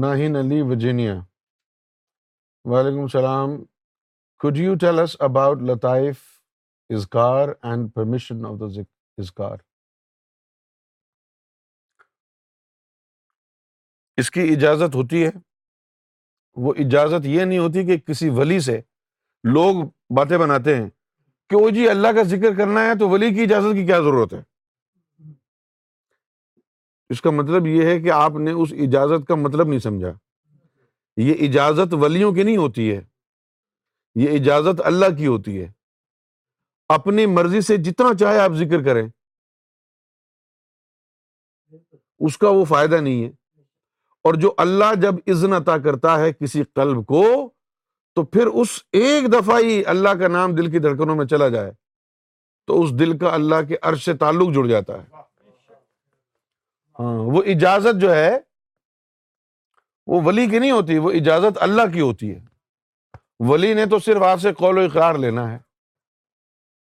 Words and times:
ناہین 0.00 0.36
علی 0.36 0.62
Virginia 0.62 1.14
وعلیکم 2.64 3.00
السلام۔ 3.00 3.50
Could 4.44 4.56
you 4.56 4.74
tell 4.84 4.98
us 4.98 5.28
about 5.28 5.62
لطائف 5.62 6.16
اذکار 6.88 7.48
اینڈ 7.48 7.94
پرمیشن 7.94 8.46
آف 8.46 8.60
دا 8.60 8.80
اذکار 9.18 9.56
اس 14.16 14.30
کی 14.30 14.40
اجازت 14.40 14.94
ہوتی 14.94 15.24
ہے۔ 15.24 15.30
وہ 16.54 16.74
اجازت 16.78 17.26
یہ 17.26 17.44
نہیں 17.44 17.58
ہوتی 17.58 17.86
کہ 17.86 17.98
کسی 17.98 18.28
ولی 18.28 18.60
سے 18.60 18.80
لوگ 19.44 19.84
باتیں 20.10 20.38
بناتے 20.38 20.76
ہیں 20.76 20.90
کہ 21.50 21.56
وہ 21.56 21.70
جی 21.70 21.88
اللہ 21.88 22.08
کا 22.08 22.22
ذکر 22.22 22.56
کرنا 22.58 22.80
ہے 22.80 22.98
تو 22.98 23.08
ولی 23.08 23.34
کی 23.34 23.42
اجازت 23.42 23.74
کی 23.74 23.86
کیا 23.86 23.98
ضرورت 23.98 24.34
ہے؟ 24.34 24.53
اس 27.14 27.22
کا 27.22 27.30
مطلب 27.30 27.66
یہ 27.66 27.86
ہے 27.86 28.00
کہ 28.00 28.10
آپ 28.10 28.30
نے 28.30 28.50
اس 28.50 28.72
اجازت 28.72 29.28
کا 29.28 29.34
مطلب 29.34 29.68
نہیں 29.68 29.78
سمجھا۔ 29.78 30.12
یہ 31.16 31.48
اجازت 31.48 31.94
ولیوں 31.94 32.32
کی 32.32 32.42
نہیں 32.42 32.56
ہوتی 32.56 32.92
ہے، 32.92 33.00
یہ 34.14 34.28
اجازت 34.40 34.80
اللہ 34.84 35.16
کی 35.18 35.26
ہوتی 35.26 35.60
ہے۔ 35.60 35.72
اپنی 36.88 37.26
مرضی 37.26 37.60
سے 37.60 37.76
جتنا 37.76 38.14
چاہے 38.20 38.38
آپ 38.38 38.50
ذکر 38.50 38.82
کریں۔ 38.82 39.08
اس 42.18 42.38
کا 42.38 42.48
وہ 42.48 42.64
فائدہ 42.64 42.94
نہیں 42.94 43.24
ہے۔ 43.24 43.28
اور 44.24 44.34
جو 44.34 44.54
اللہ 44.56 44.94
جب 45.02 45.14
عزن 45.26 45.52
عطا 45.52 45.78
کرتا 45.78 46.18
ہے 46.18 46.32
کسی 46.32 46.62
قلب 46.62 47.06
کو، 47.06 47.50
تو 48.14 48.24
پھر 48.24 48.46
اس 48.46 48.68
ایک 48.92 49.32
دفعہ 49.32 49.60
ہی 49.60 49.84
اللہ 49.84 50.08
کا 50.08 50.28
نام 50.28 50.54
دل 50.54 50.70
کی 50.70 50.78
دھڑکنوں 50.78 51.16
میں 51.16 51.26
چلا 51.26 51.48
جائے۔ 51.48 51.72
تو 52.66 52.82
اس 52.82 52.98
دل 52.98 53.18
کا 53.18 53.34
اللہ 53.34 53.68
کے 53.68 53.76
عرش 53.82 54.04
سے 54.04 54.14
تعلق 54.14 54.54
جڑ 54.54 54.66
جاتا 54.66 55.02
ہے۔ 55.02 55.23
ہاں 56.98 57.14
وہ 57.14 57.42
اجازت 57.46 58.00
جو 58.00 58.14
ہے، 58.14 58.38
وہ 60.06 60.20
ولی 60.24 60.46
کی 60.46 60.58
نہیں 60.58 60.70
ہوتی، 60.70 60.98
وہ 60.98 61.10
اجازت 61.10 61.58
اللہ 61.60 61.92
کی 61.92 62.00
ہوتی 62.00 62.34
ہے۔ 62.34 62.40
ولی 63.40 63.74
نے 63.74 63.86
تو 63.86 63.98
صرف 63.98 64.22
آپ 64.22 64.40
سے 64.40 64.52
قول 64.52 64.78
و 64.78 64.80
اقرار 64.80 65.14
لینا 65.14 65.52
ہے۔ 65.52 65.58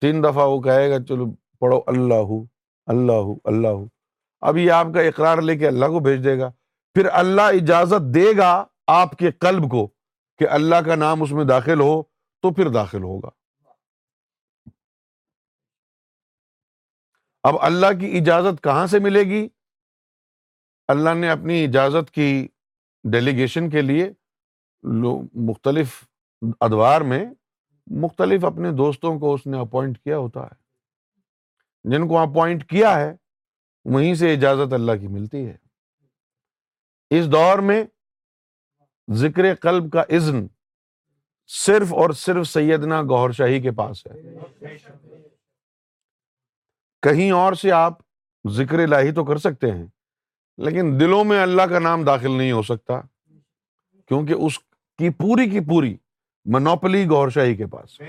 تین 0.00 0.24
دفعہ 0.24 0.48
وہ 0.48 0.60
کہے 0.60 0.90
گا، 0.90 1.04
چلو 1.04 1.24
پڑھو، 1.58 1.80
اللہ 1.86 2.44
اللہ 2.86 3.38
اللہ۔ 3.44 3.84
اب 4.40 4.56
یہ 4.56 4.72
آپ 4.72 4.86
کا 4.94 5.00
اقرار 5.00 5.38
لے 5.38 5.56
کے 5.56 5.66
اللہ 5.66 5.86
کو 5.86 6.00
بھیج 6.00 6.24
دے 6.24 6.38
گا۔ 6.38 6.50
پھر 6.94 7.08
اللہ 7.12 7.42
اجازت 7.42 8.14
دے 8.14 8.36
گا 8.36 8.64
آپ 8.86 9.12
کے 9.12 9.30
قلب 9.30 9.70
کو 9.70 9.86
کہ 10.38 10.48
اللہ 10.48 10.76
کا 10.86 10.94
نام 10.94 11.22
اس 11.22 11.32
میں 11.32 11.44
داخل 11.44 11.80
ہو، 11.80 12.02
تو 12.42 12.54
پھر 12.54 12.68
داخل 12.68 13.02
ہوگا۔ 13.02 13.28
اب 17.42 17.56
اللہ 17.60 17.86
کی 18.00 18.18
اجازت 18.18 18.64
کہاں 18.64 18.86
سے 18.86 18.98
ملے 18.98 19.20
گی؟ 19.20 19.48
اللہ 20.88 21.14
نے 21.14 21.30
اپنی 21.30 21.64
اجازت 21.64 22.10
کی 22.10 22.48
ڈیلیگیشن 23.04 23.70
کے 23.70 23.82
لیے 23.82 24.12
مختلف 25.34 26.04
ادوار 26.60 27.00
میں 27.00 27.26
مختلف 27.86 28.44
اپنے 28.44 28.70
دوستوں 28.70 29.18
کو 29.18 29.34
اس 29.34 29.46
نے 29.46 29.58
اپوائنٹ 29.58 29.98
کیا 29.98 30.18
ہوتا 30.18 30.42
ہے۔ 30.42 30.54
جن 31.84 32.08
کو 32.08 32.18
اپوائنٹ 32.18 32.68
کیا 32.68 33.00
ہے، 33.00 33.16
وہیں 33.84 34.14
سے 34.14 34.32
اجازت 34.32 34.72
اللہ 34.72 34.92
کی 35.00 35.06
ملتی 35.06 35.46
ہے۔ 35.46 35.56
اس 37.10 37.32
دور 37.32 37.58
میں 37.58 37.84
ذکر 39.10 39.54
قلب 39.54 39.92
کا 39.92 40.16
عزن 40.16 40.46
صرف 41.46 41.94
اور 41.94 42.10
صرف 42.10 42.48
سیدنا 42.48 43.02
گور 43.02 43.30
شاہی 43.30 43.60
کے 43.62 43.70
پاس 43.70 44.06
ہے۔ 44.06 44.38
کہیں 47.02 47.30
اور 47.30 47.52
سے 47.52 47.72
آپ 47.72 47.98
ذکر 48.50 48.86
لاہی 48.86 49.12
تو 49.12 49.24
کر 49.24 49.36
سکتے 49.36 49.70
ہیں۔ 49.70 49.86
لیکن 50.58 50.98
دلوں 51.00 51.24
میں 51.24 51.42
اللہ 51.42 51.62
کا 51.62 51.78
نام 51.78 52.04
داخل 52.04 52.30
نہیں 52.30 52.52
ہو 52.52 52.62
سکتا، 52.62 53.00
کیونکہ 54.08 54.32
اس 54.32 54.58
کی 54.98 55.10
پوری 55.10 55.48
کی 55.50 55.60
پوری 55.60 55.96
منوپلی 56.46 57.04
گور 57.08 57.28
شاہی 57.28 57.56
کے 57.56 57.66
پاس۔ 57.66 58.00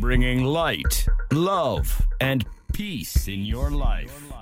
Bringing 0.00 0.46
light 0.46 1.08
love 1.32 1.76
and 2.20 2.44
peace 2.78 3.28
in 3.32 3.46
your 3.46 3.70
life 3.70 4.32